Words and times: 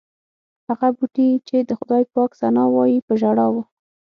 هغه 0.67 0.87
بوټي 0.97 1.29
چې 1.47 1.57
د 1.69 1.71
خدای 1.79 2.03
پاک 2.13 2.31
ثنا 2.39 2.63
وایي 2.75 2.99
په 3.07 3.13
ژړا 3.21 3.47
و. 3.53 3.55